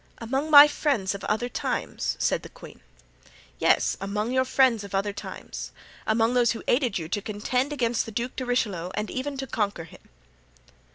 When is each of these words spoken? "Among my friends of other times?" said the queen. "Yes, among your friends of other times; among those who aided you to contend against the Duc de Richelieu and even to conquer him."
"Among 0.17 0.49
my 0.49 0.67
friends 0.67 1.13
of 1.13 1.23
other 1.25 1.47
times?" 1.47 2.15
said 2.17 2.41
the 2.41 2.49
queen. 2.49 2.81
"Yes, 3.59 3.97
among 4.01 4.31
your 4.31 4.45
friends 4.45 4.83
of 4.83 4.95
other 4.95 5.13
times; 5.13 5.71
among 6.07 6.33
those 6.33 6.53
who 6.53 6.63
aided 6.67 6.97
you 6.97 7.07
to 7.09 7.21
contend 7.21 7.71
against 7.71 8.07
the 8.07 8.11
Duc 8.11 8.35
de 8.35 8.43
Richelieu 8.43 8.89
and 8.95 9.11
even 9.11 9.37
to 9.37 9.45
conquer 9.45 9.83
him." 9.83 10.01